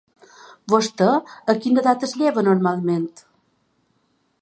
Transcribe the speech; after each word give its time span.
Vostè 0.73 1.09
a 1.53 1.55
quina 1.65 1.83
edat 1.83 2.07
es 2.09 2.17
lleva 2.23 2.47
normalment? 2.51 3.09